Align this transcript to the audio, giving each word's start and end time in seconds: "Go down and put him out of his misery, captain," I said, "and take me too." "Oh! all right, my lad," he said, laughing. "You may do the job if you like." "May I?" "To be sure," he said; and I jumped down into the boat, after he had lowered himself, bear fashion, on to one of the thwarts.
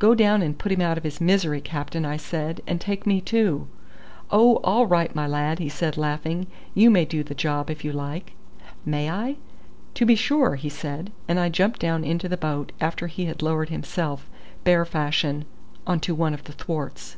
"Go 0.00 0.16
down 0.16 0.42
and 0.42 0.58
put 0.58 0.72
him 0.72 0.80
out 0.80 0.98
of 0.98 1.04
his 1.04 1.20
misery, 1.20 1.60
captain," 1.60 2.04
I 2.04 2.16
said, 2.16 2.60
"and 2.66 2.80
take 2.80 3.06
me 3.06 3.20
too." 3.20 3.68
"Oh! 4.28 4.56
all 4.64 4.88
right, 4.88 5.14
my 5.14 5.28
lad," 5.28 5.60
he 5.60 5.68
said, 5.68 5.96
laughing. 5.96 6.48
"You 6.74 6.90
may 6.90 7.04
do 7.04 7.22
the 7.22 7.36
job 7.36 7.70
if 7.70 7.84
you 7.84 7.92
like." 7.92 8.32
"May 8.84 9.08
I?" 9.08 9.36
"To 9.94 10.04
be 10.04 10.16
sure," 10.16 10.56
he 10.56 10.70
said; 10.70 11.12
and 11.28 11.38
I 11.38 11.50
jumped 11.50 11.78
down 11.78 12.02
into 12.02 12.28
the 12.28 12.36
boat, 12.36 12.72
after 12.80 13.06
he 13.06 13.26
had 13.26 13.42
lowered 13.42 13.68
himself, 13.68 14.28
bear 14.64 14.84
fashion, 14.84 15.44
on 15.86 16.00
to 16.00 16.16
one 16.16 16.34
of 16.34 16.42
the 16.42 16.52
thwarts. 16.52 17.14